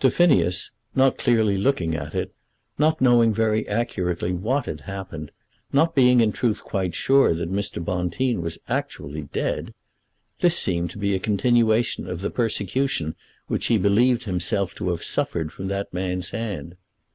[0.00, 2.34] To Phineas, not clearly looking at it,
[2.78, 5.30] not knowing very accurately what had happened,
[5.72, 7.82] not being in truth quite sure that Mr.
[7.82, 9.72] Bonteen was actually dead,
[10.40, 13.16] this seemed to be a continuation of the persecution
[13.46, 16.76] which he believed himself to have suffered from that man's hand.